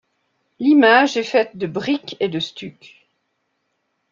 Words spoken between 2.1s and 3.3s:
et de stuc.